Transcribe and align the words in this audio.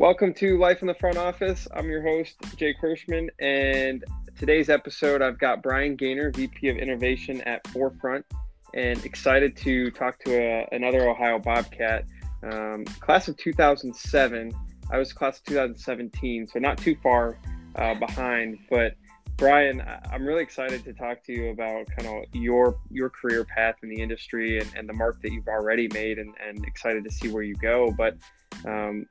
Welcome 0.00 0.32
to 0.36 0.56
Life 0.56 0.80
in 0.80 0.88
the 0.88 0.94
Front 0.94 1.18
Office. 1.18 1.68
I'm 1.74 1.90
your 1.90 2.00
host, 2.00 2.38
Jake 2.56 2.80
Kirschman, 2.80 3.28
and 3.38 4.02
today's 4.38 4.70
episode 4.70 5.20
I've 5.20 5.38
got 5.38 5.62
Brian 5.62 5.94
Gaynor, 5.94 6.30
VP 6.30 6.70
of 6.70 6.78
Innovation 6.78 7.42
at 7.42 7.66
Forefront, 7.66 8.24
and 8.72 9.04
excited 9.04 9.58
to 9.58 9.90
talk 9.90 10.18
to 10.20 10.34
a, 10.34 10.66
another 10.72 11.06
Ohio 11.06 11.38
Bobcat, 11.38 12.06
um, 12.42 12.86
class 12.86 13.28
of 13.28 13.36
2007. 13.36 14.52
I 14.90 14.96
was 14.96 15.12
class 15.12 15.36
of 15.36 15.44
2017, 15.44 16.46
so 16.46 16.58
not 16.58 16.78
too 16.78 16.96
far 17.02 17.36
uh, 17.74 17.92
behind. 17.92 18.56
But 18.70 18.94
Brian, 19.40 19.82
I'm 20.12 20.24
really 20.24 20.44
excited 20.44 20.84
to 20.84 20.92
talk 20.92 21.24
to 21.24 21.32
you 21.32 21.48
about 21.48 21.86
kind 21.96 22.06
of 22.06 22.24
your 22.32 22.78
your 22.92 23.10
career 23.10 23.44
path 23.44 23.74
in 23.82 23.88
the 23.88 24.00
industry 24.00 24.60
and, 24.60 24.70
and 24.76 24.88
the 24.88 24.92
mark 24.92 25.20
that 25.22 25.32
you've 25.32 25.48
already 25.48 25.88
made, 25.88 26.20
and, 26.20 26.32
and 26.46 26.64
excited 26.64 27.02
to 27.04 27.10
see 27.10 27.28
where 27.28 27.42
you 27.42 27.56
go. 27.56 27.90
But 27.90 28.16
um, 28.64 29.06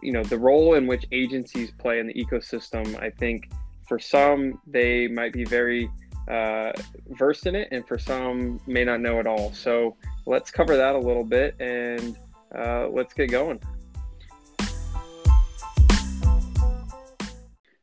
you 0.00 0.12
know 0.12 0.22
the 0.22 0.38
role 0.38 0.74
in 0.74 0.86
which 0.86 1.04
agencies 1.12 1.70
play 1.72 1.98
in 1.98 2.06
the 2.06 2.14
ecosystem 2.14 3.00
i 3.00 3.10
think 3.10 3.50
for 3.86 3.98
some 3.98 4.60
they 4.66 5.08
might 5.08 5.32
be 5.32 5.44
very 5.44 5.90
uh, 6.28 6.70
versed 7.10 7.46
in 7.46 7.56
it 7.56 7.68
and 7.72 7.86
for 7.86 7.98
some 7.98 8.60
may 8.66 8.84
not 8.84 9.00
know 9.00 9.18
at 9.18 9.26
all 9.26 9.52
so 9.52 9.96
let's 10.24 10.50
cover 10.50 10.76
that 10.76 10.94
a 10.94 10.98
little 10.98 11.24
bit 11.24 11.56
and 11.58 12.16
uh, 12.56 12.86
let's 12.88 13.12
get 13.12 13.30
going 13.30 13.58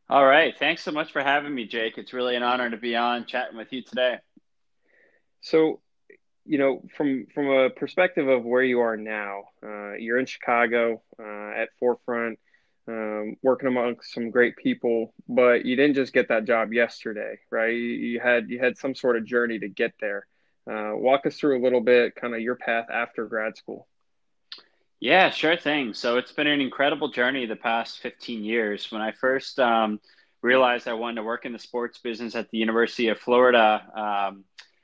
all 0.09 0.25
right 0.25 0.57
thanks 0.57 0.83
so 0.83 0.91
much 0.91 1.11
for 1.11 1.21
having 1.21 1.53
me 1.53 1.65
jake 1.65 1.97
it's 1.97 2.13
really 2.13 2.35
an 2.35 2.43
honor 2.43 2.69
to 2.69 2.77
be 2.77 2.95
on 2.95 3.25
chatting 3.25 3.57
with 3.57 3.71
you 3.71 3.81
today 3.81 4.17
so 5.41 5.79
you 6.49 6.57
know, 6.57 6.81
from 6.97 7.27
from 7.33 7.47
a 7.47 7.69
perspective 7.69 8.27
of 8.27 8.43
where 8.43 8.63
you 8.63 8.79
are 8.79 8.97
now, 8.97 9.43
uh, 9.63 9.93
you're 9.93 10.17
in 10.17 10.25
Chicago 10.25 10.99
uh, 11.19 11.51
at 11.55 11.69
Forefront, 11.79 12.39
um, 12.87 13.35
working 13.43 13.67
among 13.67 13.97
some 14.01 14.31
great 14.31 14.57
people, 14.57 15.13
but 15.27 15.63
you 15.63 15.75
didn't 15.75 15.93
just 15.93 16.11
get 16.11 16.29
that 16.29 16.45
job 16.45 16.73
yesterday, 16.73 17.37
right? 17.51 17.75
You, 17.75 17.83
you 17.83 18.19
had 18.19 18.49
you 18.49 18.57
had 18.57 18.79
some 18.79 18.95
sort 18.95 19.15
of 19.15 19.25
journey 19.25 19.59
to 19.59 19.69
get 19.69 19.93
there. 20.01 20.25
Uh, 20.67 20.93
walk 20.95 21.27
us 21.27 21.37
through 21.37 21.61
a 21.61 21.63
little 21.63 21.81
bit, 21.81 22.15
kind 22.15 22.33
of 22.33 22.41
your 22.41 22.55
path 22.55 22.87
after 22.91 23.27
grad 23.27 23.55
school. 23.55 23.87
Yeah, 24.99 25.29
sure 25.29 25.55
thing. 25.55 25.93
So 25.93 26.17
it's 26.17 26.31
been 26.31 26.47
an 26.47 26.59
incredible 26.59 27.09
journey 27.09 27.45
the 27.45 27.55
past 27.55 27.99
15 27.99 28.43
years. 28.43 28.91
When 28.91 29.01
I 29.01 29.11
first 29.13 29.57
um, 29.59 29.99
realized 30.41 30.87
I 30.87 30.93
wanted 30.93 31.15
to 31.15 31.23
work 31.23 31.45
in 31.45 31.53
the 31.53 31.59
sports 31.59 31.99
business 31.99 32.35
at 32.35 32.49
the 32.49 32.57
University 32.57 33.07
of 33.07 33.19
Florida. 33.19 33.81
Um, 33.95 34.43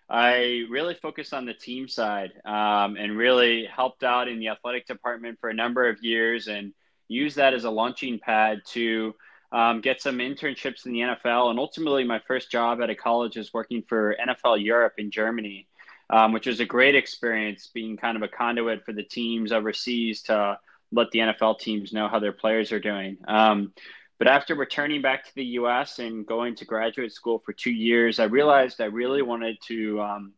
I 0.09 0.63
really 0.69 0.93
focused 0.93 1.33
on 1.33 1.45
the 1.45 1.53
team 1.53 1.87
side 1.87 2.31
um, 2.45 2.95
and 2.95 3.17
really 3.17 3.65
helped 3.65 4.03
out 4.03 4.27
in 4.27 4.39
the 4.39 4.49
athletic 4.49 4.85
department 4.85 5.39
for 5.41 5.49
a 5.49 5.53
number 5.53 5.89
of 5.89 6.01
years 6.01 6.47
and 6.47 6.73
used 7.07 7.37
that 7.37 7.53
as 7.53 7.63
a 7.63 7.69
launching 7.69 8.19
pad 8.19 8.59
to 8.67 9.15
um, 9.51 9.81
get 9.81 10.01
some 10.01 10.19
internships 10.19 10.85
in 10.85 10.93
the 10.93 10.99
NFL. 10.99 11.49
And 11.49 11.59
ultimately, 11.59 12.03
my 12.03 12.19
first 12.27 12.51
job 12.51 12.81
at 12.81 12.89
a 12.89 12.95
college 12.95 13.35
was 13.37 13.53
working 13.53 13.83
for 13.87 14.15
NFL 14.15 14.63
Europe 14.63 14.93
in 14.97 15.11
Germany, 15.11 15.67
um, 16.09 16.31
which 16.31 16.47
was 16.47 16.59
a 16.59 16.65
great 16.65 16.95
experience 16.95 17.67
being 17.73 17.97
kind 17.97 18.17
of 18.17 18.23
a 18.23 18.27
conduit 18.27 18.85
for 18.85 18.93
the 18.93 19.03
teams 19.03 19.51
overseas 19.51 20.23
to 20.23 20.59
let 20.91 21.11
the 21.11 21.19
NFL 21.19 21.59
teams 21.59 21.93
know 21.93 22.07
how 22.07 22.19
their 22.19 22.31
players 22.31 22.71
are 22.71 22.79
doing. 22.79 23.17
Um, 23.27 23.73
but 24.17 24.27
after 24.27 24.55
returning 24.55 25.01
back 25.01 25.25
to 25.25 25.35
the 25.35 25.43
US 25.59 25.99
and 25.99 26.25
going 26.25 26.55
to 26.55 26.65
graduate 26.65 27.11
school 27.11 27.39
for 27.39 27.53
two 27.53 27.71
years, 27.71 28.19
I 28.19 28.25
realized 28.25 28.79
I 28.79 28.85
really 28.85 29.21
wanted 29.21 29.57
to 29.67 30.01
um, 30.01 30.33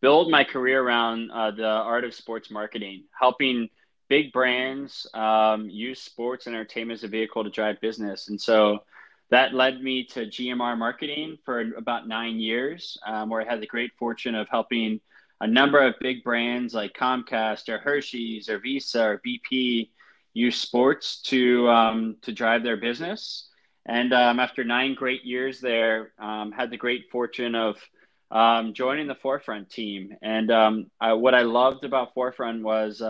build 0.00 0.30
my 0.30 0.44
career 0.44 0.82
around 0.82 1.30
uh, 1.30 1.50
the 1.50 1.66
art 1.66 2.04
of 2.04 2.14
sports 2.14 2.50
marketing, 2.50 3.04
helping 3.18 3.68
big 4.08 4.32
brands 4.32 5.06
um, 5.14 5.68
use 5.68 6.00
sports 6.00 6.46
entertainment 6.46 6.98
as 6.98 7.04
a 7.04 7.08
vehicle 7.08 7.44
to 7.44 7.50
drive 7.50 7.80
business. 7.80 8.28
And 8.28 8.40
so 8.40 8.80
that 9.30 9.54
led 9.54 9.82
me 9.82 10.04
to 10.04 10.26
GMR 10.26 10.76
Marketing 10.76 11.38
for 11.44 11.60
about 11.76 12.08
nine 12.08 12.40
years, 12.40 12.98
um, 13.06 13.30
where 13.30 13.40
I 13.40 13.44
had 13.44 13.60
the 13.60 13.66
great 13.66 13.92
fortune 13.98 14.34
of 14.34 14.48
helping 14.48 15.00
a 15.40 15.46
number 15.46 15.78
of 15.80 15.94
big 16.00 16.22
brands 16.22 16.74
like 16.74 16.92
Comcast 16.92 17.68
or 17.68 17.78
Hershey's 17.78 18.48
or 18.48 18.58
Visa 18.58 19.02
or 19.02 19.22
BP 19.26 19.90
use 20.34 20.58
sports 20.58 21.22
to 21.22 21.68
um, 21.68 22.16
to 22.22 22.32
drive 22.32 22.62
their 22.62 22.76
business. 22.76 23.48
And 23.86 24.12
um, 24.12 24.38
after 24.38 24.62
nine 24.62 24.94
great 24.94 25.24
years 25.24 25.60
there, 25.60 26.12
um, 26.18 26.52
had 26.52 26.70
the 26.70 26.76
great 26.76 27.10
fortune 27.10 27.54
of 27.54 27.76
um, 28.30 28.74
joining 28.74 29.06
the 29.06 29.14
Forefront 29.14 29.70
team. 29.70 30.14
And 30.22 30.50
um, 30.50 30.90
I, 31.00 31.14
what 31.14 31.34
I 31.34 31.42
loved 31.42 31.84
about 31.84 32.14
Forefront 32.14 32.62
was 32.62 33.00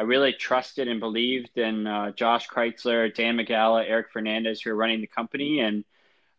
I 0.00 0.04
really 0.04 0.32
trusted 0.32 0.88
and 0.88 0.98
believed 0.98 1.58
in 1.58 1.86
uh, 1.86 2.12
Josh 2.12 2.48
Kreitzler, 2.48 3.14
Dan 3.14 3.36
McGalla, 3.36 3.84
Eric 3.86 4.06
Fernandez, 4.10 4.62
who 4.62 4.70
are 4.70 4.74
running 4.74 5.02
the 5.02 5.06
company. 5.06 5.60
And 5.60 5.84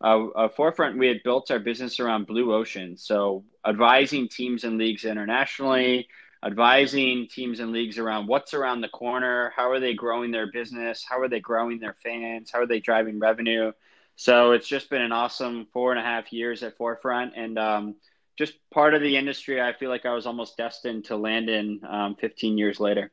uh, 0.04 0.30
uh, 0.30 0.50
Forefront, 0.50 0.98
we 0.98 1.08
had 1.08 1.22
built 1.22 1.52
our 1.52 1.60
business 1.60 2.00
around 2.00 2.26
Blue 2.26 2.56
Ocean. 2.56 2.98
So 2.98 3.44
advising 3.64 4.30
teams 4.30 4.64
and 4.64 4.80
leagues 4.80 5.06
internationally, 5.06 6.08
advising 6.44 7.28
teams 7.28 7.60
and 7.60 7.72
leagues 7.72 8.00
around 8.00 8.26
what's 8.26 8.56
around 8.56 8.82
the 8.82 8.90
corner, 8.90 9.54
how 9.56 9.70
are 9.70 9.80
they 9.80 9.94
growing 9.94 10.32
their 10.32 10.52
business, 10.52 11.06
how 11.08 11.20
are 11.20 11.30
they 11.30 11.40
growing 11.40 11.78
their 11.78 11.96
fans, 12.04 12.50
how 12.50 12.62
are 12.62 12.68
they 12.68 12.80
driving 12.80 13.20
revenue. 13.20 13.72
So 14.16 14.54
it's 14.54 14.68
just 14.68 14.90
been 14.90 15.04
an 15.04 15.12
awesome 15.12 15.68
four 15.72 15.92
and 15.92 16.00
a 16.00 16.04
half 16.04 16.34
years 16.34 16.64
at 16.64 16.78
Forefront, 16.78 17.34
and 17.36 17.60
um, 17.60 17.96
just 18.40 18.56
part 18.72 18.96
of 18.96 19.02
the 19.02 19.18
industry. 19.18 19.62
I 19.62 19.74
feel 19.74 19.90
like 19.92 20.08
I 20.08 20.16
was 20.16 20.26
almost 20.26 20.58
destined 20.58 21.06
to 21.06 21.16
land 21.16 21.48
in 21.48 21.82
um, 21.88 22.16
15 22.16 22.58
years 22.58 22.80
later. 22.80 23.12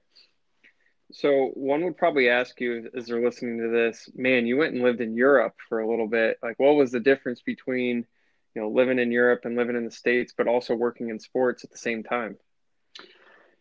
So 1.11 1.51
one 1.55 1.85
would 1.85 1.97
probably 1.97 2.29
ask 2.29 2.61
you 2.61 2.91
as 2.95 3.07
they're 3.07 3.25
listening 3.25 3.59
to 3.59 3.69
this, 3.69 4.11
man, 4.15 4.47
you 4.47 4.57
went 4.57 4.75
and 4.75 4.83
lived 4.83 5.01
in 5.01 5.17
Europe 5.17 5.55
for 5.69 5.81
a 5.81 5.89
little 5.89 6.09
bit. 6.09 6.39
Like, 6.43 6.59
what 6.59 6.77
was 6.77 6.93
the 6.93 7.01
difference 7.01 7.41
between, 7.41 8.07
you 8.55 8.63
know, 8.63 8.69
living 8.69 8.99
in 8.99 9.11
Europe 9.11 9.41
and 9.45 9.57
living 9.57 9.77
in 9.77 9.85
the 9.85 9.91
States, 9.91 10.35
but 10.37 10.47
also 10.47 10.75
working 10.75 11.09
in 11.09 11.19
sports 11.19 11.65
at 11.65 11.71
the 11.71 11.79
same 11.79 12.03
time? 12.03 12.37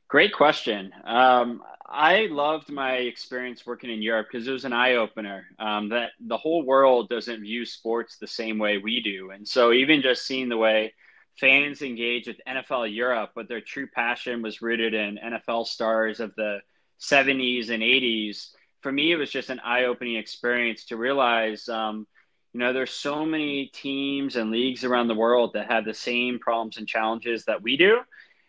Great 0.10 0.34
question. 0.34 0.92
Um, 1.06 1.62
I 1.86 2.28
loved 2.30 2.70
my 2.70 2.94
experience 2.94 3.66
working 3.66 3.90
in 3.90 4.02
Europe 4.02 4.28
because 4.32 4.48
it 4.48 4.52
was 4.52 4.66
an 4.66 4.74
eye 4.74 4.96
opener 4.96 5.46
um, 5.58 5.90
that 5.90 6.12
the 6.20 6.38
whole 6.38 6.64
world 6.64 7.08
doesn't 7.08 7.42
view 7.42 7.66
sports 7.66 8.18
the 8.18 8.28
same 8.28 8.58
way 8.58 8.78
we 8.78 9.02
do. 9.02 9.32
And 9.32 9.48
so, 9.48 9.72
even 9.72 10.02
just 10.02 10.26
seeing 10.26 10.50
the 10.50 10.58
way 10.58 10.94
fans 11.40 11.82
engage 11.82 12.28
with 12.28 12.42
NFL 12.48 12.94
Europe, 12.94 13.32
but 13.36 13.48
their 13.48 13.62
true 13.62 13.88
passion 13.88 14.42
was 14.42 14.62
rooted 14.62 14.94
in 14.94 15.20
NFL 15.24 15.68
stars 15.68 16.20
of 16.20 16.36
the 16.36 16.60
70s 17.00 17.70
and 17.70 17.84
80s, 17.84 18.50
for 18.82 18.92
me, 18.92 19.12
it 19.12 19.18
was 19.18 19.32
just 19.32 19.50
an 19.50 19.60
eye 19.60 19.86
opening 19.86 20.16
experience 20.16 20.86
to 20.86 20.98
realize. 20.98 21.68
Um, 21.68 22.08
you 22.54 22.60
know, 22.60 22.74
there's 22.74 22.92
so 22.92 23.26
many 23.26 23.68
teams 23.68 24.36
and 24.36 24.52
leagues 24.52 24.84
around 24.84 25.08
the 25.08 25.16
world 25.16 25.52
that 25.54 25.70
have 25.70 25.86
the 25.86 25.94
same 25.94 26.40
problems 26.40 26.78
and 26.78 26.88
challenges 26.88 27.46
that 27.46 27.62
we 27.62 27.78
do 27.78 28.00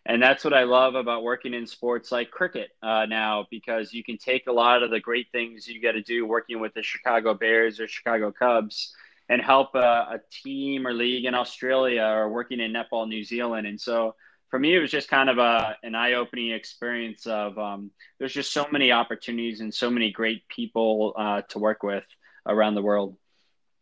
and 0.09 0.23
that's 0.23 0.43
what 0.43 0.55
I 0.55 0.63
love 0.63 0.95
about 0.95 1.23
working 1.23 1.53
in 1.53 1.67
sports 1.67 2.11
like 2.11 2.31
cricket 2.31 2.71
uh, 2.83 3.05
now, 3.05 3.47
because 3.51 3.93
you 3.93 4.03
can 4.03 4.17
take 4.17 4.47
a 4.47 4.53
lot 4.53 4.83
of 4.83 4.91
the 4.91 4.99
great 4.99 5.27
things 5.33 5.69
you 5.69 5.83
got 5.83 5.93
to 5.93 6.03
do 6.03 6.27
working 6.27 6.61
with 6.61 6.73
the 6.73 6.83
Chicago 6.83 7.35
Bears 7.35 7.79
or 7.79 7.87
Chicago 7.87 8.33
Cubs 8.33 8.95
and 9.29 9.43
help 9.43 9.75
a, 9.75 9.79
a, 9.79 10.21
team 10.31 10.87
or 10.87 10.95
league 10.95 11.27
in 11.27 11.35
Australia 11.35 12.05
or 12.05 12.31
working 12.31 12.59
in 12.59 12.73
netball 12.73 13.07
New 13.07 13.23
Zealand. 13.23 13.67
And 13.67 13.79
so 13.79 14.15
for 14.51 14.59
me, 14.59 14.75
it 14.75 14.81
was 14.81 14.91
just 14.91 15.09
kind 15.09 15.29
of 15.29 15.39
a, 15.39 15.77
an 15.83 15.95
eye 15.95 16.15
opening 16.15 16.53
experience 16.53 17.27
of 17.27 17.59
um, 17.59 17.91
there's 18.19 18.33
just 18.33 18.53
so 18.53 18.67
many 18.73 18.93
opportunities 18.93 19.61
and 19.61 19.73
so 19.73 19.91
many 19.91 20.11
great 20.11 20.49
people 20.49 21.15
uh, 21.17 21.43
to 21.51 21.59
work 21.59 21.83
with 21.83 22.05
around 22.47 22.75
the 22.75 22.83
world. 22.83 23.17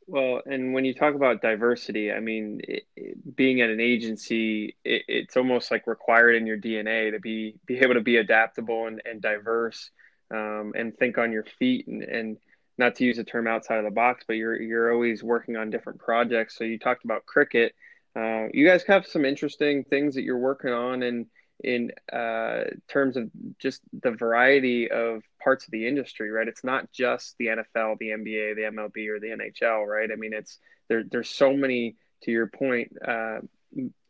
Well, 0.08 0.40
and 0.46 0.72
when 0.72 0.84
you 0.84 0.94
talk 0.94 1.14
about 1.14 1.42
diversity, 1.42 2.12
I 2.12 2.20
mean, 2.20 2.60
it, 2.62 2.84
it, 2.94 3.36
being 3.36 3.60
at 3.60 3.70
an 3.70 3.80
agency, 3.80 4.76
it, 4.84 5.02
it's 5.08 5.36
almost 5.36 5.70
like 5.70 5.86
required 5.86 6.36
in 6.36 6.46
your 6.46 6.58
DNA 6.58 7.10
to 7.10 7.18
be 7.18 7.56
be 7.66 7.78
able 7.78 7.94
to 7.94 8.00
be 8.00 8.16
adaptable 8.18 8.86
and, 8.86 9.02
and 9.04 9.20
diverse, 9.20 9.90
um, 10.30 10.74
and 10.76 10.96
think 10.96 11.18
on 11.18 11.32
your 11.32 11.44
feet, 11.58 11.88
and, 11.88 12.02
and 12.04 12.36
not 12.78 12.94
to 12.96 13.04
use 13.04 13.18
a 13.18 13.24
term 13.24 13.48
outside 13.48 13.78
of 13.78 13.84
the 13.84 13.90
box, 13.90 14.24
but 14.28 14.34
you're 14.34 14.60
you're 14.60 14.92
always 14.92 15.24
working 15.24 15.56
on 15.56 15.70
different 15.70 15.98
projects. 15.98 16.56
So 16.56 16.62
you 16.62 16.78
talked 16.78 17.04
about 17.04 17.26
cricket. 17.26 17.74
Uh, 18.16 18.48
you 18.52 18.66
guys 18.66 18.82
have 18.84 19.06
some 19.06 19.24
interesting 19.24 19.84
things 19.84 20.14
that 20.14 20.22
you're 20.22 20.38
working 20.38 20.72
on, 20.72 21.02
and 21.02 21.26
in 21.62 21.90
uh, 22.12 22.64
terms 22.88 23.16
of 23.16 23.30
just 23.58 23.80
the 24.02 24.10
variety 24.10 24.90
of 24.90 25.22
parts 25.42 25.66
of 25.66 25.70
the 25.70 25.86
industry, 25.86 26.30
right? 26.30 26.48
It's 26.48 26.64
not 26.64 26.90
just 26.92 27.34
the 27.38 27.46
NFL, 27.46 27.98
the 27.98 28.10
NBA, 28.10 28.56
the 28.56 28.70
MLB, 28.72 29.08
or 29.08 29.20
the 29.20 29.28
NHL, 29.28 29.86
right? 29.86 30.10
I 30.10 30.16
mean, 30.16 30.32
it's 30.32 30.58
there. 30.88 31.04
There's 31.04 31.30
so 31.30 31.52
many, 31.52 31.96
to 32.22 32.30
your 32.30 32.46
point, 32.46 32.92
uh, 33.06 33.38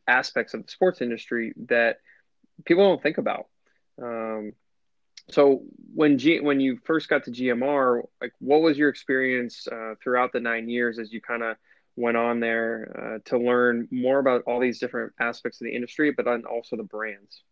aspects 0.09 0.55
of 0.55 0.65
the 0.65 0.71
sports 0.71 1.01
industry 1.01 1.53
that 1.69 1.99
people 2.65 2.85
don't 2.85 3.03
think 3.03 3.19
about. 3.19 3.47
Um, 4.01 4.53
so 5.31 5.63
when 5.95 6.19
G 6.19 6.41
when 6.41 6.61
you 6.61 6.79
first 6.85 7.09
got 7.09 7.25
to 7.25 7.31
GMR, 7.31 8.03
like 8.21 8.33
what 8.39 8.63
was 8.63 8.79
your 8.79 8.89
experience 8.89 9.67
uh, 9.71 9.95
throughout 10.03 10.33
the 10.33 10.41
nine 10.41 10.69
years 10.69 10.99
as 10.99 11.13
you 11.13 11.21
kind 11.21 11.43
of 11.43 11.57
went 11.97 12.17
on 12.17 12.41
there 12.41 13.19
uh, 13.25 13.29
to 13.31 13.39
learn 13.39 13.89
more 13.91 14.19
about 14.19 14.43
all 14.47 14.61
these 14.61 14.79
different 14.79 15.13
aspects 15.19 15.61
of 15.61 15.65
the 15.65 15.75
industry, 15.75 16.13
but 16.13 16.25
then 16.25 16.45
also 16.45 16.77
the 16.77 16.83
brands. 16.83 17.43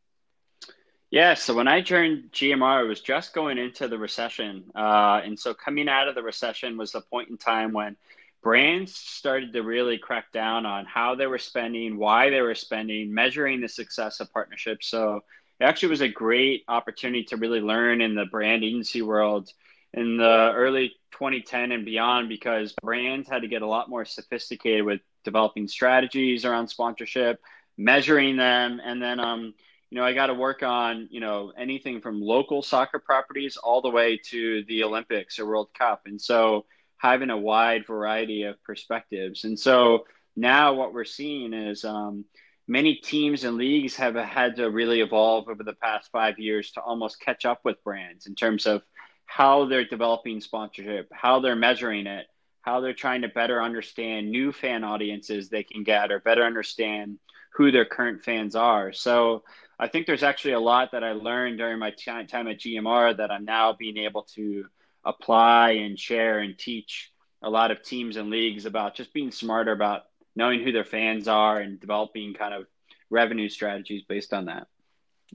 Yeah, 1.11 1.35
so 1.35 1.55
when 1.55 1.69
I 1.69 1.81
joined 1.81 2.33
GMR, 2.33 2.85
it 2.85 2.89
was 2.89 3.01
just 3.01 3.35
going 3.35 3.57
into 3.57 3.89
the 3.89 3.99
recession. 3.99 4.65
Uh, 4.75 5.21
and 5.25 5.39
so 5.39 5.55
coming 5.55 5.89
out 5.89 6.09
of 6.09 6.15
the 6.15 6.23
recession 6.23 6.77
was 6.77 6.93
the 6.93 7.01
point 7.01 7.31
in 7.31 7.39
time 7.39 7.73
when 7.73 7.97
brands 8.43 8.95
started 8.95 9.53
to 9.53 9.63
really 9.63 9.97
crack 9.97 10.33
down 10.33 10.67
on 10.67 10.85
how 10.85 11.15
they 11.15 11.27
were 11.27 11.39
spending, 11.39 11.97
why 11.97 12.31
they 12.31 12.43
were 12.43 12.55
spending, 12.55 13.15
measuring 13.15 13.61
the 13.61 13.69
success 13.69 14.21
of 14.21 14.33
partnerships. 14.33 14.89
So 14.89 15.23
it 15.61 15.65
actually 15.65 15.91
was 15.91 16.03
a 16.03 16.09
great 16.09 16.65
opportunity 16.69 17.25
to 17.25 17.37
really 17.37 17.61
learn 17.61 18.01
in 18.01 18.15
the 18.15 18.27
brand 18.27 18.65
agency 18.65 19.01
world 19.01 19.51
in 19.95 20.17
the 20.17 20.53
early 20.55 20.91
2010 21.13 21.73
and 21.73 21.85
beyond 21.85 22.29
because 22.29 22.75
brands 22.83 23.29
had 23.29 23.43
to 23.43 23.49
get 23.49 23.63
a 23.63 23.67
lot 23.67 23.89
more 23.89 24.05
sophisticated 24.05 24.85
with 24.85 25.01
developing 25.25 25.69
strategies 25.69 26.45
around 26.45 26.69
sponsorship, 26.69 27.41
measuring 27.79 28.37
them, 28.37 28.81
and 28.85 29.01
then 29.01 29.21
um, 29.21 29.55
you 29.95 30.01
know, 30.01 30.07
I 30.07 30.13
got 30.13 30.27
to 30.27 30.35
work 30.35 30.65
on, 30.65 31.07
you 31.13 31.21
know, 31.21 31.53
anything 31.57 32.01
from 32.01 32.21
local 32.21 32.63
soccer 32.63 32.99
properties 32.99 33.57
all 33.57 33.81
the 33.81 33.91
way 33.91 34.19
to 34.31 34.65
the 34.65 34.83
Olympics 34.83 35.39
or 35.39 35.47
World 35.47 35.69
Cup. 35.79 36.03
And 36.07 36.21
so 36.21 36.67
having 36.97 37.31
a 37.31 37.39
wide 37.39 37.87
variety 37.87 38.43
of 38.43 38.61
perspectives. 38.65 39.45
And 39.45 39.57
so 39.57 40.07
now 40.35 40.73
what 40.73 40.93
we're 40.93 41.05
seeing 41.05 41.53
is 41.53 41.85
um, 41.85 42.25
many 42.67 42.97
teams 42.97 43.45
and 43.45 43.57
leagues 43.57 43.95
have 43.95 44.17
had 44.17 44.57
to 44.57 44.69
really 44.69 45.01
evolve 45.01 45.49
over 45.49 45.63
the 45.63 45.75
past 45.75 46.11
five 46.11 46.41
years 46.41 46.73
to 46.73 46.81
almost 46.81 47.21
catch 47.21 47.45
up 47.45 47.61
with 47.63 47.85
brands 47.85 48.27
in 48.27 48.35
terms 48.35 48.67
of 48.67 48.83
how 49.27 49.67
they're 49.67 49.85
developing 49.85 50.41
sponsorship, 50.41 51.09
how 51.13 51.41
they're 51.41 51.57
measuring 51.57 52.07
it, 52.07 52.27
how 52.63 52.81
they're 52.81 52.95
trying 52.95 53.23
to 53.23 53.29
better 53.29 53.63
understand 53.63 54.31
new 54.31 54.53
fan 54.53 54.85
audiences 54.85 55.49
they 55.49 55.63
can 55.63 55.83
get 55.83 56.11
or 56.11 56.21
better 56.21 56.45
understand 56.45 57.19
who 57.55 57.71
their 57.71 57.85
current 57.85 58.23
fans 58.23 58.57
are. 58.57 58.93
So 58.93 59.45
I 59.79 59.89
think 59.89 60.07
there's 60.07 60.23
actually 60.23 60.55
a 60.55 60.61
lot 60.61 60.93
that 60.93 61.05
I 61.05 61.13
learned 61.13 61.59
during 61.59 61.79
my 61.79 61.91
time 61.91 62.49
at 62.49 62.59
GMR 62.59 63.17
that 63.17 63.31
I'm 63.31 63.45
now 63.45 63.73
being 63.73 63.99
able 63.99 64.23
to 64.35 64.67
apply 65.05 65.73
and 65.73 65.99
share 65.99 66.39
and 66.39 66.59
teach 66.59 67.13
a 67.43 67.51
lot 67.51 67.71
of 67.71 67.83
teams 67.83 68.17
and 68.17 68.31
leagues 68.31 68.65
about 68.67 68.95
just 68.95 69.13
being 69.13 69.31
smarter 69.31 69.73
about 69.73 70.05
knowing 70.35 70.63
who 70.63 70.73
their 70.73 70.85
fans 70.85 71.29
are 71.29 71.59
and 71.59 71.81
developing 71.81 72.35
kind 72.35 72.55
of 72.55 72.67
revenue 73.11 73.49
strategies 73.49 74.03
based 74.09 74.33
on 74.33 74.47
that. 74.47 74.67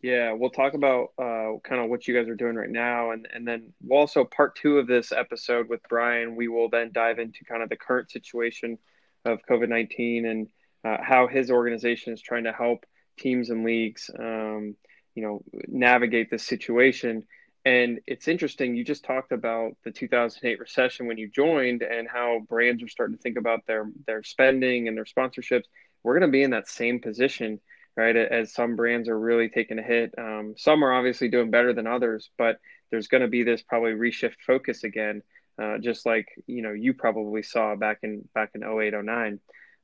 Yeah, 0.01 0.33
we'll 0.33 0.49
talk 0.49 0.75
about 0.75 1.11
uh, 1.17 1.59
kind 1.63 1.81
of 1.81 1.89
what 1.89 2.07
you 2.07 2.15
guys 2.15 2.29
are 2.29 2.35
doing 2.35 2.55
right 2.55 2.69
now, 2.69 3.11
and 3.11 3.27
and 3.33 3.45
then 3.47 3.73
we'll 3.81 3.99
also 3.99 4.23
part 4.23 4.55
two 4.55 4.77
of 4.77 4.87
this 4.87 5.11
episode 5.11 5.67
with 5.67 5.81
Brian. 5.89 6.35
We 6.35 6.47
will 6.47 6.69
then 6.69 6.91
dive 6.93 7.19
into 7.19 7.43
kind 7.43 7.61
of 7.61 7.69
the 7.69 7.75
current 7.75 8.09
situation 8.09 8.77
of 9.25 9.39
COVID 9.49 9.67
nineteen 9.67 10.25
and 10.25 10.47
uh, 10.85 10.97
how 11.01 11.27
his 11.27 11.51
organization 11.51 12.13
is 12.13 12.21
trying 12.21 12.45
to 12.45 12.53
help 12.53 12.85
teams 13.17 13.49
and 13.49 13.65
leagues, 13.65 14.09
um, 14.17 14.75
you 15.15 15.23
know, 15.23 15.41
navigate 15.67 16.29
this 16.31 16.43
situation. 16.43 17.23
And 17.65 17.99
it's 18.07 18.29
interesting. 18.29 18.75
You 18.75 18.85
just 18.85 19.03
talked 19.03 19.33
about 19.33 19.75
the 19.83 19.91
2008 19.91 20.59
recession 20.59 21.07
when 21.07 21.17
you 21.17 21.29
joined, 21.29 21.81
and 21.81 22.07
how 22.07 22.39
brands 22.47 22.81
are 22.83 22.87
starting 22.87 23.17
to 23.17 23.21
think 23.21 23.37
about 23.37 23.65
their 23.67 23.91
their 24.07 24.23
spending 24.23 24.87
and 24.87 24.95
their 24.95 25.03
sponsorships. 25.03 25.65
We're 26.03 26.17
going 26.17 26.31
to 26.31 26.31
be 26.31 26.43
in 26.43 26.51
that 26.51 26.69
same 26.69 27.01
position, 27.01 27.59
right? 27.99 28.15
As 28.15 28.53
some 28.53 28.77
brands 28.77 29.09
are 29.09 29.19
really 29.19 29.49
taking 29.49 29.77
a 29.77 29.83
hit. 29.83 30.13
Um, 30.17 30.53
some 30.57 30.83
are 30.85 30.93
obviously 30.93 31.27
doing 31.27 31.51
better 31.51 31.73
than 31.73 31.85
others, 31.85 32.29
but 32.37 32.57
there's 32.91 33.09
going 33.09 33.21
to 33.21 33.27
be 33.27 33.43
this 33.43 33.61
probably 33.61 33.91
reshift 33.91 34.35
focus 34.47 34.85
again, 34.85 35.21
uh, 35.61 35.79
just 35.79 36.05
like 36.05 36.27
you 36.47 36.61
know 36.61 36.71
you 36.71 36.93
probably 36.93 37.43
saw 37.43 37.75
back 37.75 37.99
in 38.03 38.27
back 38.33 38.51
in 38.55 38.63
08, 38.63 38.93
09. 39.03 39.39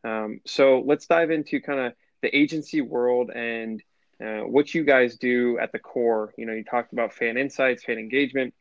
Um, 0.06 0.40
so 0.46 0.82
let's 0.86 1.08
dive 1.08 1.30
into 1.30 1.60
kind 1.60 1.80
of 1.80 1.94
the 2.22 2.34
agency 2.36 2.80
world 2.80 3.32
and 3.32 3.84
uh, 4.24 4.42
what 4.42 4.74
you 4.74 4.86
guys 4.86 5.18
do 5.18 5.60
at 5.60 5.74
the 5.74 5.80
core. 5.80 6.34
You 6.38 6.46
know, 6.46 6.54
you 6.54 6.64
talked 6.64 6.94
about 6.94 7.14
fan 7.14 7.38
insights, 7.38 7.84
fan 7.84 7.98
engagement, 7.98 8.54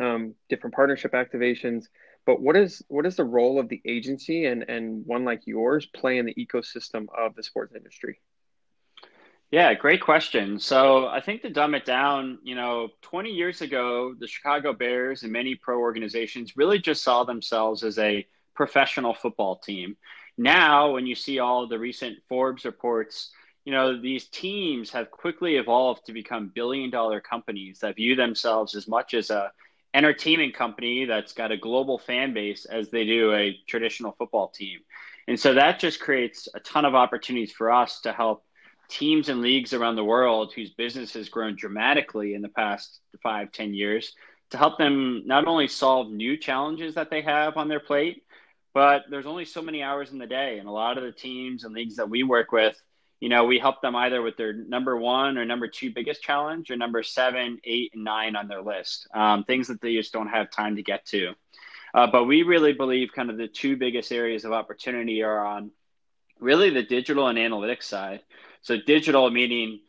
um, 0.00 0.34
different 0.48 0.74
partnership 0.74 1.12
activations. 1.12 1.84
But 2.26 2.42
what 2.42 2.56
is 2.56 2.82
what 2.88 3.06
is 3.06 3.14
the 3.14 3.24
role 3.24 3.60
of 3.60 3.68
the 3.68 3.80
agency 3.86 4.46
and 4.46 4.64
and 4.68 5.06
one 5.06 5.24
like 5.24 5.46
yours 5.46 5.86
play 5.86 6.18
in 6.18 6.26
the 6.26 6.34
ecosystem 6.34 7.06
of 7.16 7.36
the 7.36 7.44
sports 7.44 7.76
industry? 7.76 8.18
Yeah, 9.50 9.74
great 9.74 10.00
question. 10.00 10.60
So 10.60 11.08
I 11.08 11.20
think 11.20 11.42
to 11.42 11.50
dumb 11.50 11.74
it 11.74 11.84
down, 11.84 12.38
you 12.44 12.54
know, 12.54 12.88
20 13.02 13.30
years 13.30 13.62
ago, 13.62 14.14
the 14.18 14.28
Chicago 14.28 14.72
Bears 14.72 15.24
and 15.24 15.32
many 15.32 15.56
pro 15.56 15.78
organizations 15.78 16.56
really 16.56 16.78
just 16.78 17.02
saw 17.02 17.24
themselves 17.24 17.82
as 17.82 17.98
a 17.98 18.26
professional 18.54 19.14
football 19.14 19.56
team 19.56 19.96
now 20.38 20.92
when 20.92 21.06
you 21.06 21.14
see 21.14 21.38
all 21.38 21.66
the 21.66 21.78
recent 21.78 22.18
Forbes 22.28 22.64
reports, 22.64 23.30
you 23.64 23.72
know, 23.72 24.00
these 24.00 24.26
teams 24.28 24.90
have 24.90 25.10
quickly 25.10 25.56
evolved 25.56 26.06
to 26.06 26.12
become 26.12 26.50
billion 26.54 26.88
dollar 26.90 27.20
companies 27.20 27.80
that 27.80 27.96
view 27.96 28.16
themselves 28.16 28.74
as 28.74 28.88
much 28.88 29.12
as 29.12 29.30
a 29.30 29.52
entertainment 29.92 30.54
company 30.54 31.04
that's 31.04 31.32
got 31.34 31.52
a 31.52 31.56
global 31.58 31.98
fan 31.98 32.32
base 32.32 32.64
as 32.64 32.90
they 32.90 33.04
do 33.04 33.34
a 33.34 33.58
traditional 33.68 34.12
football 34.12 34.48
team. 34.48 34.80
And 35.28 35.38
so 35.38 35.54
that 35.54 35.78
just 35.78 36.00
creates 36.00 36.48
a 36.54 36.60
ton 36.60 36.84
of 36.86 36.94
opportunities 36.94 37.52
for 37.52 37.70
us 37.70 38.00
to 38.02 38.12
help 38.12 38.44
teams 38.90 39.28
and 39.28 39.40
leagues 39.40 39.72
around 39.72 39.96
the 39.96 40.04
world 40.04 40.52
whose 40.52 40.70
business 40.70 41.14
has 41.14 41.28
grown 41.28 41.56
dramatically 41.56 42.34
in 42.34 42.42
the 42.42 42.48
past 42.48 43.00
five, 43.22 43.52
ten 43.52 43.72
years 43.72 44.14
to 44.50 44.58
help 44.58 44.78
them 44.78 45.22
not 45.26 45.46
only 45.46 45.68
solve 45.68 46.10
new 46.10 46.36
challenges 46.36 46.94
that 46.96 47.10
they 47.10 47.22
have 47.22 47.56
on 47.56 47.68
their 47.68 47.80
plate, 47.80 48.24
but 48.74 49.04
there's 49.08 49.26
only 49.26 49.44
so 49.44 49.62
many 49.62 49.82
hours 49.82 50.10
in 50.10 50.18
the 50.18 50.26
day. 50.26 50.58
And 50.58 50.68
a 50.68 50.72
lot 50.72 50.98
of 50.98 51.04
the 51.04 51.12
teams 51.12 51.64
and 51.64 51.74
leagues 51.74 51.96
that 51.96 52.10
we 52.10 52.22
work 52.22 52.52
with 52.52 52.76
you 53.20 53.28
know 53.28 53.44
we 53.44 53.58
help 53.58 53.80
them 53.82 53.94
either 53.94 54.22
with 54.22 54.36
their 54.36 54.52
number 54.52 54.96
one 54.96 55.38
or 55.38 55.44
number 55.44 55.68
two 55.68 55.92
biggest 55.92 56.22
challenge 56.22 56.70
or 56.70 56.76
number 56.76 57.02
seven 57.02 57.60
eight 57.64 57.92
and 57.94 58.02
nine 58.02 58.34
on 58.34 58.48
their 58.48 58.62
list 58.62 59.06
um, 59.14 59.44
things 59.44 59.68
that 59.68 59.80
they 59.80 59.94
just 59.94 60.12
don't 60.12 60.28
have 60.28 60.50
time 60.50 60.76
to 60.76 60.82
get 60.82 61.04
to. 61.06 61.32
Uh, 61.92 62.06
but 62.06 62.24
we 62.24 62.42
really 62.42 62.72
believe 62.72 63.10
kind 63.14 63.30
of 63.30 63.36
the 63.36 63.48
two 63.48 63.76
biggest 63.76 64.12
areas 64.12 64.44
of 64.44 64.52
opportunity 64.52 65.22
are 65.22 65.44
on 65.44 65.70
really 66.38 66.70
the 66.70 66.82
digital 66.82 67.28
and 67.28 67.38
analytics 67.38 67.82
side 67.82 68.20
so 68.62 68.76
digital 68.86 69.30
meaning 69.30 69.80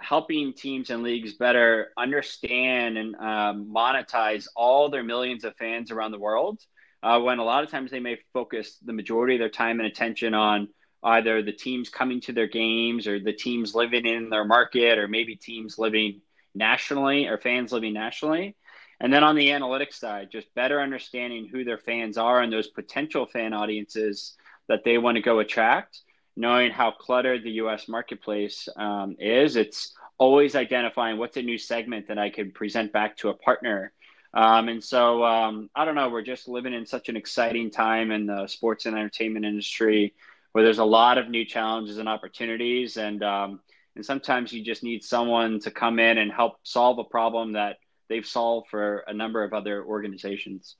helping 0.00 0.52
teams 0.54 0.90
and 0.90 1.02
leagues 1.02 1.34
better 1.34 1.88
understand 1.98 2.96
and 2.96 3.14
um, 3.16 3.70
monetize 3.74 4.46
all 4.56 4.88
their 4.88 5.02
millions 5.02 5.44
of 5.44 5.54
fans 5.56 5.90
around 5.90 6.12
the 6.12 6.18
world 6.18 6.58
uh, 7.02 7.20
when 7.20 7.38
a 7.38 7.44
lot 7.44 7.62
of 7.62 7.70
times 7.70 7.90
they 7.90 8.00
may 8.00 8.18
focus 8.32 8.78
the 8.84 8.92
majority 8.92 9.34
of 9.34 9.40
their 9.40 9.48
time 9.48 9.78
and 9.80 9.86
attention 9.86 10.34
on 10.34 10.68
either 11.02 11.42
the 11.42 11.52
teams 11.52 11.88
coming 11.88 12.20
to 12.20 12.32
their 12.32 12.48
games 12.48 13.06
or 13.06 13.20
the 13.20 13.32
teams 13.32 13.74
living 13.74 14.06
in 14.06 14.30
their 14.30 14.44
market 14.44 14.98
or 14.98 15.06
maybe 15.06 15.36
teams 15.36 15.78
living 15.78 16.20
nationally 16.54 17.26
or 17.28 17.38
fans 17.38 17.72
living 17.72 17.92
nationally. 17.92 18.56
And 18.98 19.12
then 19.12 19.22
on 19.22 19.36
the 19.36 19.48
analytics 19.48 19.94
side, 19.94 20.30
just 20.32 20.52
better 20.54 20.80
understanding 20.80 21.46
who 21.46 21.64
their 21.64 21.78
fans 21.78 22.16
are 22.16 22.40
and 22.40 22.52
those 22.52 22.68
potential 22.68 23.26
fan 23.26 23.52
audiences 23.52 24.34
that 24.68 24.84
they 24.84 24.96
want 24.98 25.16
to 25.16 25.22
go 25.22 25.38
attract, 25.38 26.00
knowing 26.36 26.70
how 26.70 26.90
cluttered 26.90 27.42
the 27.42 27.52
US 27.52 27.88
marketplace 27.88 28.68
um, 28.76 29.16
is. 29.18 29.56
It's 29.56 29.94
always 30.18 30.54
identifying 30.54 31.18
what's 31.18 31.36
a 31.36 31.42
new 31.42 31.58
segment 31.58 32.08
that 32.08 32.18
I 32.18 32.30
could 32.30 32.54
present 32.54 32.92
back 32.92 33.16
to 33.18 33.30
a 33.30 33.34
partner 33.34 33.92
um, 34.36 34.68
and 34.68 34.84
so 34.84 35.24
um, 35.24 35.70
I 35.74 35.86
don't 35.86 35.94
know, 35.94 36.10
we're 36.10 36.20
just 36.20 36.46
living 36.46 36.74
in 36.74 36.84
such 36.84 37.08
an 37.08 37.16
exciting 37.16 37.70
time 37.70 38.10
in 38.10 38.26
the 38.26 38.46
sports 38.46 38.84
and 38.84 38.94
entertainment 38.94 39.46
industry 39.46 40.12
where 40.52 40.62
there's 40.62 40.78
a 40.78 40.84
lot 40.84 41.16
of 41.16 41.30
new 41.30 41.46
challenges 41.46 41.96
and 41.96 42.06
opportunities. 42.06 42.98
And, 42.98 43.22
um, 43.22 43.60
and 43.94 44.04
sometimes 44.04 44.52
you 44.52 44.62
just 44.62 44.82
need 44.82 45.02
someone 45.02 45.58
to 45.60 45.70
come 45.70 45.98
in 45.98 46.18
and 46.18 46.30
help 46.30 46.58
solve 46.64 46.98
a 46.98 47.04
problem 47.04 47.54
that 47.54 47.78
they've 48.10 48.26
solved 48.26 48.68
for 48.68 49.04
a 49.06 49.14
number 49.14 49.42
of 49.42 49.54
other 49.54 49.82
organizations. 49.82 50.76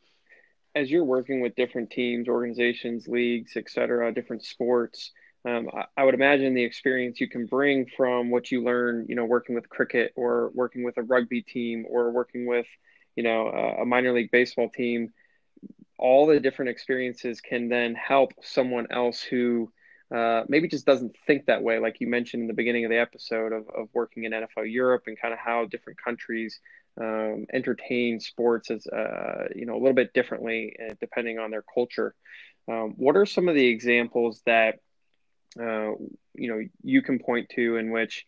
As 0.74 0.90
you're 0.90 1.04
working 1.04 1.40
with 1.40 1.56
different 1.56 1.88
teams, 1.90 2.28
organizations, 2.28 3.08
leagues, 3.08 3.52
et 3.56 3.70
cetera, 3.70 4.12
different 4.12 4.44
sports, 4.44 5.12
um, 5.46 5.70
I, 5.72 5.84
I, 5.96 6.04
would 6.04 6.14
imagine 6.14 6.54
the 6.54 6.64
experience 6.64 7.20
you 7.20 7.28
can 7.28 7.46
bring 7.46 7.86
from 7.96 8.30
what 8.30 8.50
you 8.50 8.62
learn, 8.64 9.06
you 9.08 9.14
know, 9.14 9.24
working 9.24 9.54
with 9.54 9.68
cricket 9.68 10.12
or 10.16 10.50
working 10.54 10.82
with 10.82 10.98
a 10.98 11.02
rugby 11.02 11.42
team 11.42 11.86
or 11.88 12.10
working 12.10 12.46
with 12.46 12.66
you 13.16 13.22
know, 13.22 13.48
a, 13.48 13.82
a 13.82 13.86
minor 13.86 14.12
league 14.12 14.30
baseball 14.30 14.68
team, 14.68 15.12
all 15.98 16.26
the 16.26 16.38
different 16.38 16.68
experiences 16.68 17.40
can 17.40 17.68
then 17.68 17.94
help 17.94 18.32
someone 18.42 18.86
else 18.90 19.22
who 19.22 19.72
uh, 20.14 20.44
maybe 20.48 20.68
just 20.68 20.86
doesn't 20.86 21.16
think 21.26 21.46
that 21.46 21.62
way, 21.62 21.78
like 21.78 22.00
you 22.00 22.06
mentioned 22.06 22.42
in 22.42 22.46
the 22.46 22.54
beginning 22.54 22.84
of 22.84 22.90
the 22.90 22.98
episode 22.98 23.52
of, 23.52 23.68
of 23.70 23.88
working 23.92 24.24
in 24.24 24.32
NFL 24.32 24.70
Europe 24.70 25.04
and 25.06 25.18
kind 25.18 25.32
of 25.34 25.40
how 25.40 25.64
different 25.64 26.00
countries 26.00 26.60
um, 27.00 27.46
entertain 27.52 28.20
sports 28.20 28.70
as 28.70 28.86
uh, 28.86 29.48
you 29.54 29.66
know 29.66 29.74
a 29.74 29.80
little 29.80 29.94
bit 29.94 30.14
differently 30.14 30.76
uh, 30.80 30.94
depending 31.00 31.38
on 31.38 31.50
their 31.50 31.64
culture. 31.74 32.14
Um, 32.68 32.94
what 32.96 33.16
are 33.16 33.26
some 33.26 33.48
of 33.48 33.54
the 33.54 33.66
examples 33.66 34.42
that 34.46 34.78
uh, 35.60 35.92
you 36.34 36.48
know 36.50 36.60
you 36.82 37.02
can 37.02 37.18
point 37.18 37.48
to 37.50 37.76
in 37.76 37.90
which 37.90 38.26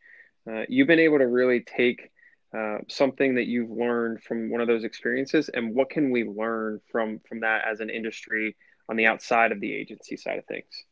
uh, 0.51 0.63
you've 0.69 0.87
been 0.89 1.01
able 1.01 1.19
to 1.19 1.27
really 1.27 1.61
take 1.61 2.11
uh, 2.57 2.79
something 2.89 3.35
that 3.35 3.47
you've 3.47 3.71
learned 3.71 4.23
from 4.23 4.51
one 4.51 4.61
of 4.61 4.69
those 4.69 4.85
experiences 4.85 5.51
and 5.51 5.75
what 5.75 5.91
can 5.91 6.11
we 6.11 6.25
learn 6.25 6.81
from 6.91 7.21
from 7.29 7.41
that 7.41 7.65
as 7.71 7.81
an 7.81 7.91
industry 7.91 8.57
on 8.89 8.97
the 8.97 9.07
outside 9.07 9.53
of 9.53 9.61
the 9.61 9.73
agency 9.73 10.17
side 10.17 10.39
of 10.39 10.47
things 10.47 10.85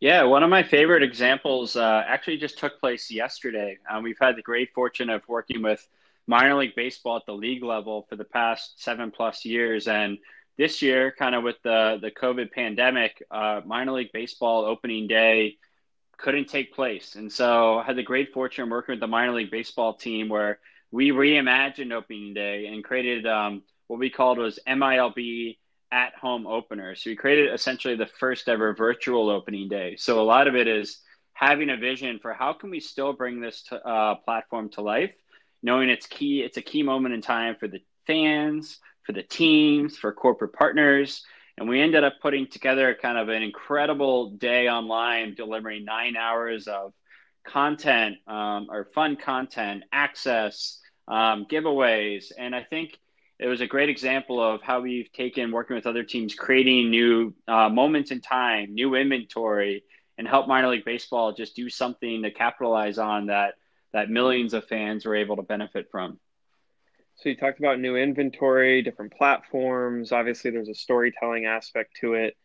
Yeah, 0.00 0.24
one 0.24 0.44
of 0.44 0.50
my 0.50 0.62
favorite 0.62 1.02
examples 1.02 1.74
uh, 1.74 2.04
actually 2.06 2.36
just 2.38 2.58
took 2.58 2.78
place 2.78 3.10
yesterday. 3.10 3.78
Um, 3.90 4.04
we've 4.04 4.18
had 4.20 4.36
the 4.36 4.42
great 4.42 4.72
fortune 4.74 5.10
of 5.10 5.22
working 5.28 5.62
with 5.62 5.86
minor 6.28 6.54
league 6.54 6.76
baseball 6.76 7.16
at 7.16 7.26
the 7.26 7.32
league 7.32 7.64
level 7.64 8.06
for 8.08 8.14
the 8.14 8.24
past 8.24 8.80
seven 8.80 9.10
plus 9.10 9.44
years, 9.44 9.88
and 9.88 10.18
this 10.58 10.82
year, 10.82 11.14
kind 11.16 11.34
of 11.34 11.44
with 11.44 11.56
the 11.62 11.98
the 12.02 12.10
COVID 12.10 12.52
pandemic, 12.52 13.22
uh, 13.30 13.62
minor 13.64 13.92
league 13.92 14.12
baseball 14.12 14.64
opening 14.64 15.06
day 15.06 15.56
couldn't 16.18 16.48
take 16.48 16.74
place, 16.74 17.14
and 17.14 17.32
so 17.32 17.78
I 17.78 17.84
had 17.84 17.96
the 17.96 18.02
great 18.02 18.32
fortune 18.32 18.68
working 18.68 18.94
with 18.94 19.00
the 19.00 19.06
minor 19.06 19.32
league 19.32 19.52
baseball 19.52 19.94
team 19.94 20.28
where 20.28 20.58
we 20.90 21.10
reimagined 21.10 21.92
opening 21.92 22.34
day 22.34 22.66
and 22.66 22.82
created 22.82 23.26
um, 23.26 23.62
what 23.86 24.00
we 24.00 24.10
called 24.10 24.38
was 24.38 24.58
MILB 24.66 25.56
at 25.90 26.14
home 26.14 26.46
opener. 26.46 26.94
So 26.94 27.10
we 27.10 27.16
created 27.16 27.52
essentially 27.52 27.96
the 27.96 28.06
first 28.18 28.48
ever 28.48 28.74
virtual 28.74 29.30
opening 29.30 29.68
day. 29.68 29.96
So 29.96 30.20
a 30.20 30.22
lot 30.22 30.48
of 30.48 30.54
it 30.54 30.66
is 30.68 31.00
having 31.32 31.70
a 31.70 31.76
vision 31.76 32.18
for 32.20 32.32
how 32.32 32.52
can 32.52 32.70
we 32.70 32.80
still 32.80 33.12
bring 33.12 33.40
this 33.40 33.62
to, 33.64 33.86
uh, 33.86 34.16
platform 34.16 34.68
to 34.70 34.82
life, 34.82 35.14
knowing 35.62 35.88
it's 35.88 36.06
key. 36.06 36.42
It's 36.42 36.56
a 36.56 36.62
key 36.62 36.82
moment 36.82 37.14
in 37.14 37.22
time 37.22 37.56
for 37.58 37.68
the 37.68 37.80
fans, 38.06 38.78
for 39.08 39.12
the 39.14 39.22
teams, 39.22 39.96
for 39.96 40.12
corporate 40.12 40.52
partners. 40.52 41.24
And 41.56 41.66
we 41.66 41.80
ended 41.80 42.04
up 42.04 42.16
putting 42.20 42.46
together 42.46 42.94
kind 43.00 43.16
of 43.16 43.30
an 43.30 43.42
incredible 43.42 44.32
day 44.32 44.68
online, 44.68 45.34
delivering 45.34 45.86
nine 45.86 46.14
hours 46.14 46.68
of 46.68 46.92
content 47.46 48.16
um, 48.26 48.66
or 48.70 48.90
fun 48.94 49.16
content, 49.16 49.84
access, 49.92 50.78
um, 51.08 51.46
giveaways. 51.50 52.32
And 52.38 52.54
I 52.54 52.62
think 52.62 52.98
it 53.38 53.46
was 53.46 53.62
a 53.62 53.66
great 53.66 53.88
example 53.88 54.42
of 54.42 54.60
how 54.60 54.80
we've 54.80 55.10
taken 55.10 55.52
working 55.52 55.74
with 55.74 55.86
other 55.86 56.04
teams, 56.04 56.34
creating 56.34 56.90
new 56.90 57.34
uh, 57.48 57.70
moments 57.70 58.10
in 58.10 58.20
time, 58.20 58.74
new 58.74 58.94
inventory, 58.94 59.84
and 60.18 60.28
help 60.28 60.48
minor 60.48 60.68
league 60.68 60.84
baseball 60.84 61.32
just 61.32 61.56
do 61.56 61.70
something 61.70 62.24
to 62.24 62.30
capitalize 62.30 62.98
on 62.98 63.28
that 63.28 63.54
that 63.94 64.10
millions 64.10 64.52
of 64.52 64.66
fans 64.66 65.06
were 65.06 65.16
able 65.16 65.36
to 65.36 65.42
benefit 65.42 65.86
from. 65.90 66.20
So 67.18 67.28
you 67.28 67.36
talked 67.36 67.58
about 67.58 67.80
new 67.80 67.96
inventory, 67.96 68.80
different 68.82 69.12
platforms. 69.12 70.12
Obviously, 70.12 70.52
there's 70.52 70.68
a 70.68 70.74
storytelling 70.74 71.46
aspect 71.46 71.96
to 72.00 72.14
it. 72.14 72.36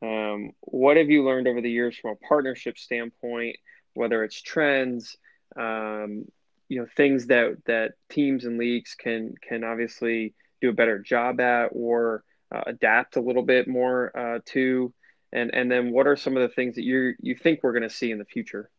Um, 0.00 0.52
what 0.60 0.96
have 0.96 1.10
you 1.10 1.22
learned 1.22 1.48
over 1.48 1.60
the 1.60 1.70
years 1.70 1.96
from 1.98 2.12
a 2.12 2.26
partnership 2.26 2.78
standpoint? 2.78 3.56
Whether 3.92 4.24
it's 4.24 4.40
trends, 4.40 5.18
um, 5.54 6.24
you 6.68 6.80
know, 6.80 6.86
things 6.96 7.26
that 7.26 7.58
that 7.66 7.92
teams 8.08 8.46
and 8.46 8.56
leagues 8.56 8.94
can 8.94 9.34
can 9.46 9.64
obviously 9.64 10.34
do 10.62 10.70
a 10.70 10.74
better 10.74 10.98
job 10.98 11.38
at 11.38 11.66
or 11.72 12.24
uh, 12.54 12.62
adapt 12.66 13.16
a 13.16 13.20
little 13.20 13.42
bit 13.42 13.68
more 13.68 14.16
uh, 14.16 14.38
to? 14.46 14.94
And 15.30 15.54
and 15.54 15.70
then 15.70 15.92
what 15.92 16.06
are 16.06 16.16
some 16.16 16.38
of 16.38 16.42
the 16.42 16.54
things 16.54 16.76
that 16.76 16.84
you 16.84 17.12
you 17.20 17.36
think 17.36 17.60
we're 17.62 17.72
going 17.72 17.82
to 17.82 17.90
see 17.90 18.10
in 18.10 18.18
the 18.18 18.24
future? 18.24 18.70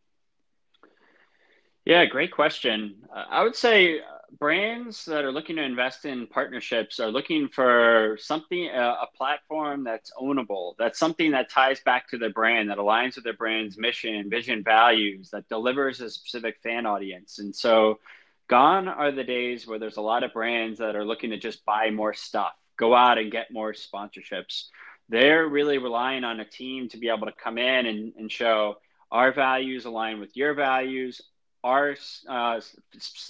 Yeah, 1.84 2.06
great 2.06 2.32
question. 2.32 3.02
I 3.14 3.44
would 3.44 3.54
say 3.54 4.00
brands 4.38 5.04
that 5.04 5.24
are 5.24 5.32
looking 5.32 5.56
to 5.56 5.62
invest 5.62 6.04
in 6.04 6.26
partnerships 6.26 6.98
are 7.00 7.10
looking 7.10 7.48
for 7.48 8.16
something 8.20 8.66
a, 8.66 8.96
a, 9.02 9.06
platform 9.16 9.84
that's 9.84 10.10
ownable 10.20 10.74
that's 10.78 10.98
something 10.98 11.30
that 11.30 11.50
ties 11.50 11.80
back 11.80 12.08
to 12.08 12.18
their 12.18 12.30
brand 12.30 12.68
that 12.68 12.78
aligns 12.78 13.14
with 13.14 13.24
their 13.24 13.32
brand's 13.32 13.78
mission 13.78 14.28
vision 14.28 14.62
values 14.64 15.30
that 15.30 15.48
delivers 15.48 16.00
a 16.00 16.10
specific 16.10 16.56
fan 16.62 16.84
audience 16.84 17.38
and 17.38 17.54
so 17.54 17.98
Gone 18.46 18.88
are 18.88 19.10
the 19.10 19.24
days 19.24 19.66
where 19.66 19.78
there's 19.78 19.96
a 19.96 20.02
lot 20.02 20.22
of 20.22 20.34
brands 20.34 20.78
that 20.78 20.96
are 20.96 21.04
looking 21.04 21.30
to 21.30 21.38
just 21.38 21.64
buy 21.64 21.90
more 21.90 22.12
stuff, 22.12 22.52
go 22.76 22.94
out 22.94 23.16
and 23.16 23.32
get 23.32 23.50
more 23.50 23.72
sponsorships. 23.72 24.66
They're 25.08 25.48
really 25.48 25.78
relying 25.78 26.24
on 26.24 26.40
a 26.40 26.44
team 26.44 26.88
to 26.90 26.98
be 26.98 27.08
able 27.08 27.26
to 27.26 27.32
come 27.32 27.56
in 27.56 27.86
and, 27.86 28.12
and 28.18 28.30
show 28.30 28.76
our 29.10 29.32
values 29.32 29.86
align 29.86 30.20
with 30.20 30.36
your 30.36 30.52
values, 30.52 31.22
our 31.64 31.96
uh, 32.28 32.60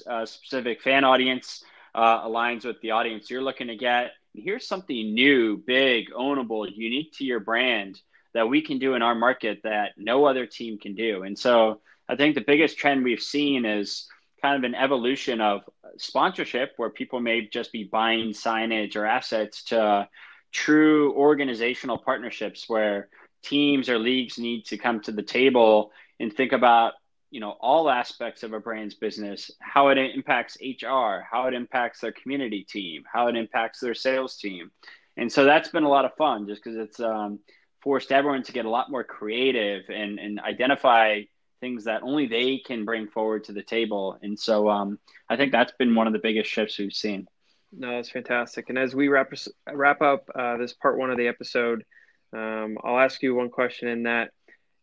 uh, 0.06 0.26
specific 0.26 0.82
fan 0.82 1.04
audience 1.04 1.64
uh, 1.94 2.26
aligns 2.26 2.64
with 2.64 2.80
the 2.82 2.90
audience 2.90 3.30
you're 3.30 3.42
looking 3.42 3.68
to 3.68 3.76
get. 3.76 4.10
And 4.34 4.42
here's 4.42 4.66
something 4.66 5.14
new, 5.14 5.56
big, 5.56 6.10
ownable, 6.10 6.68
unique 6.74 7.12
to 7.18 7.24
your 7.24 7.40
brand 7.40 8.00
that 8.34 8.48
we 8.48 8.60
can 8.60 8.78
do 8.78 8.94
in 8.94 9.02
our 9.02 9.14
market 9.14 9.60
that 9.62 9.92
no 9.96 10.24
other 10.24 10.46
team 10.46 10.78
can 10.78 10.96
do. 10.96 11.22
And 11.22 11.38
so 11.38 11.80
I 12.08 12.16
think 12.16 12.34
the 12.34 12.40
biggest 12.40 12.76
trend 12.76 13.04
we've 13.04 13.22
seen 13.22 13.64
is 13.64 14.08
kind 14.42 14.62
of 14.62 14.68
an 14.68 14.74
evolution 14.74 15.40
of 15.40 15.62
sponsorship 15.96 16.72
where 16.76 16.90
people 16.90 17.20
may 17.20 17.46
just 17.46 17.70
be 17.70 17.84
buying 17.84 18.30
signage 18.30 18.96
or 18.96 19.06
assets 19.06 19.62
to 19.64 20.08
true 20.50 21.14
organizational 21.14 21.98
partnerships 21.98 22.68
where 22.68 23.08
teams 23.42 23.88
or 23.88 23.98
leagues 23.98 24.38
need 24.38 24.64
to 24.66 24.76
come 24.76 25.00
to 25.00 25.12
the 25.12 25.22
table 25.22 25.92
and 26.18 26.32
think 26.32 26.52
about 26.52 26.94
you 27.34 27.40
know 27.40 27.56
all 27.60 27.90
aspects 27.90 28.42
of 28.42 28.52
a 28.52 28.60
brand's 28.60 28.94
business 28.94 29.50
how 29.60 29.88
it 29.88 29.98
impacts 29.98 30.56
hr 30.60 31.20
how 31.30 31.46
it 31.48 31.54
impacts 31.54 32.00
their 32.00 32.12
community 32.12 32.64
team 32.64 33.02
how 33.12 33.26
it 33.28 33.36
impacts 33.36 33.80
their 33.80 33.94
sales 33.94 34.36
team 34.36 34.70
and 35.16 35.30
so 35.30 35.44
that's 35.44 35.68
been 35.68 35.84
a 35.84 35.88
lot 35.88 36.04
of 36.04 36.14
fun 36.16 36.46
just 36.46 36.62
because 36.62 36.78
it's 36.78 37.00
um, 37.00 37.38
forced 37.82 38.12
everyone 38.12 38.42
to 38.42 38.52
get 38.52 38.64
a 38.64 38.70
lot 38.70 38.90
more 38.90 39.04
creative 39.04 39.82
and, 39.88 40.18
and 40.18 40.40
identify 40.40 41.20
things 41.60 41.84
that 41.84 42.02
only 42.02 42.26
they 42.26 42.58
can 42.58 42.84
bring 42.84 43.06
forward 43.06 43.44
to 43.44 43.52
the 43.52 43.62
table. 43.62 44.18
And 44.22 44.38
so 44.38 44.68
um, 44.68 44.98
I 45.28 45.36
think 45.36 45.52
that's 45.52 45.72
been 45.78 45.94
one 45.94 46.06
of 46.06 46.12
the 46.12 46.18
biggest 46.18 46.50
shifts 46.50 46.78
we've 46.78 46.92
seen. 46.92 47.26
No, 47.72 47.90
that's 47.90 48.10
fantastic. 48.10 48.68
And 48.68 48.78
as 48.78 48.94
we 48.94 49.08
wrap 49.08 49.32
wrap 49.72 50.02
up 50.02 50.28
uh, 50.34 50.56
this 50.56 50.72
part 50.72 50.98
one 50.98 51.10
of 51.10 51.18
the 51.18 51.28
episode, 51.28 51.84
um, 52.32 52.76
I'll 52.82 52.98
ask 52.98 53.22
you 53.22 53.34
one 53.34 53.50
question. 53.50 53.88
In 53.88 54.04
that, 54.04 54.30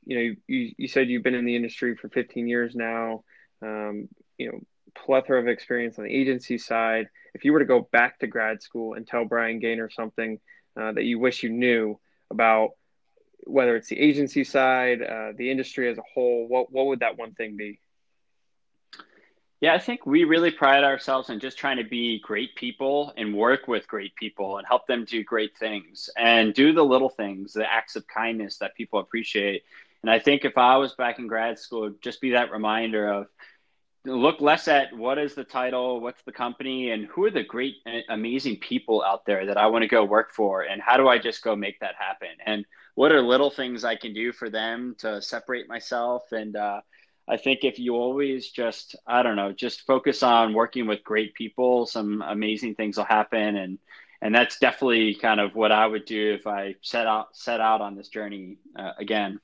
you 0.05 0.15
know, 0.15 0.35
you, 0.47 0.73
you 0.77 0.87
said 0.87 1.09
you've 1.09 1.23
been 1.23 1.35
in 1.35 1.45
the 1.45 1.55
industry 1.55 1.95
for 1.95 2.09
15 2.09 2.47
years 2.47 2.75
now. 2.75 3.23
Um, 3.61 4.09
you 4.37 4.51
know, 4.51 4.59
plethora 4.95 5.39
of 5.39 5.47
experience 5.47 5.97
on 5.97 6.05
the 6.05 6.13
agency 6.13 6.57
side. 6.57 7.07
If 7.33 7.45
you 7.45 7.53
were 7.53 7.59
to 7.59 7.65
go 7.65 7.87
back 7.91 8.19
to 8.19 8.27
grad 8.27 8.61
school 8.61 8.93
and 8.95 9.07
tell 9.07 9.25
Brian 9.25 9.59
Gaynor 9.59 9.89
something 9.89 10.39
uh, 10.79 10.93
that 10.93 11.03
you 11.03 11.19
wish 11.19 11.43
you 11.43 11.49
knew 11.49 11.99
about 12.29 12.71
whether 13.43 13.75
it's 13.75 13.89
the 13.89 13.99
agency 13.99 14.43
side, 14.43 15.01
uh, 15.01 15.33
the 15.35 15.49
industry 15.49 15.89
as 15.89 15.97
a 15.97 16.03
whole, 16.13 16.47
what 16.47 16.71
what 16.71 16.87
would 16.87 16.99
that 16.99 17.17
one 17.17 17.33
thing 17.33 17.57
be? 17.57 17.79
Yeah, 19.61 19.75
I 19.75 19.77
think 19.77 20.07
we 20.07 20.23
really 20.23 20.49
pride 20.49 20.83
ourselves 20.83 21.29
in 21.29 21.39
just 21.39 21.57
trying 21.57 21.77
to 21.77 21.83
be 21.83 22.19
great 22.19 22.55
people 22.55 23.13
and 23.15 23.35
work 23.35 23.67
with 23.67 23.87
great 23.87 24.15
people 24.15 24.57
and 24.57 24.65
help 24.67 24.87
them 24.87 25.05
do 25.05 25.23
great 25.23 25.55
things 25.55 26.09
and 26.17 26.51
do 26.51 26.73
the 26.73 26.83
little 26.83 27.09
things, 27.09 27.53
the 27.53 27.71
acts 27.71 27.95
of 27.95 28.07
kindness 28.07 28.57
that 28.57 28.73
people 28.75 28.99
appreciate. 28.99 29.61
And 30.03 30.09
I 30.09 30.19
think 30.19 30.45
if 30.45 30.57
I 30.57 30.77
was 30.77 30.93
back 30.93 31.19
in 31.19 31.27
grad 31.27 31.59
school, 31.59 31.93
just 32.01 32.21
be 32.21 32.31
that 32.31 32.51
reminder 32.51 33.07
of 33.07 33.27
look 34.05 34.41
less 34.41 34.67
at 34.67 34.95
what 34.95 35.19
is 35.19 35.35
the 35.35 35.43
title, 35.43 35.99
what's 35.99 36.23
the 36.23 36.31
company, 36.31 36.91
and 36.91 37.05
who 37.05 37.25
are 37.25 37.31
the 37.31 37.43
great, 37.43 37.75
amazing 38.09 38.57
people 38.57 39.03
out 39.03 39.25
there 39.25 39.45
that 39.45 39.57
I 39.57 39.67
want 39.67 39.83
to 39.83 39.87
go 39.87 40.03
work 40.03 40.31
for, 40.33 40.63
and 40.63 40.81
how 40.81 40.97
do 40.97 41.07
I 41.07 41.19
just 41.19 41.43
go 41.43 41.55
make 41.55 41.79
that 41.81 41.95
happen? 41.99 42.29
And 42.45 42.65
what 42.95 43.11
are 43.11 43.21
little 43.21 43.51
things 43.51 43.83
I 43.83 43.95
can 43.95 44.13
do 44.13 44.31
for 44.31 44.49
them 44.49 44.95
to 44.99 45.21
separate 45.21 45.67
myself? 45.69 46.31
And 46.31 46.55
uh, 46.55 46.81
I 47.27 47.37
think 47.37 47.63
if 47.63 47.77
you 47.77 47.95
always 47.95 48.49
just, 48.49 48.95
I 49.05 49.23
don't 49.23 49.35
know, 49.35 49.51
just 49.51 49.85
focus 49.85 50.23
on 50.23 50.53
working 50.53 50.87
with 50.87 51.03
great 51.03 51.35
people, 51.35 51.85
some 51.85 52.23
amazing 52.25 52.75
things 52.75 52.97
will 52.97 53.05
happen. 53.05 53.55
And 53.55 53.79
and 54.23 54.35
that's 54.35 54.59
definitely 54.59 55.15
kind 55.15 55.39
of 55.39 55.55
what 55.55 55.71
I 55.71 55.87
would 55.87 56.05
do 56.05 56.33
if 56.33 56.45
I 56.45 56.75
set 56.81 57.07
out 57.07 57.35
set 57.35 57.59
out 57.59 57.81
on 57.81 57.95
this 57.95 58.09
journey 58.09 58.57
uh, 58.77 58.91
again. 58.97 59.39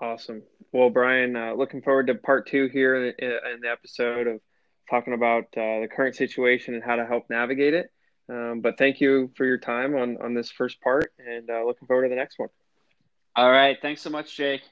Awesome. 0.00 0.42
Well, 0.72 0.90
Brian, 0.90 1.36
uh, 1.36 1.54
looking 1.54 1.80
forward 1.80 2.08
to 2.08 2.14
part 2.14 2.46
two 2.46 2.68
here 2.68 3.06
in, 3.06 3.60
the 3.62 3.70
episode 3.70 4.26
of 4.26 4.40
talking 4.90 5.14
about 5.14 5.44
uh, 5.56 5.80
the 5.80 5.88
current 5.90 6.14
situation 6.14 6.74
and 6.74 6.82
how 6.84 6.96
to 6.96 7.06
help 7.06 7.30
navigate 7.30 7.74
it. 7.74 7.90
Um, 8.28 8.60
but 8.60 8.76
thank 8.76 9.00
you 9.00 9.30
for 9.36 9.46
your 9.46 9.58
time 9.58 9.94
on, 9.94 10.18
on 10.20 10.34
this 10.34 10.50
first 10.50 10.80
part 10.80 11.12
and 11.18 11.48
uh, 11.48 11.64
looking 11.64 11.86
forward 11.86 12.04
to 12.04 12.08
the 12.08 12.16
next 12.16 12.38
one. 12.38 12.48
All 13.36 13.50
right. 13.50 13.78
Thanks 13.80 14.02
so 14.02 14.10
much, 14.10 14.36
Jake. 14.36 14.62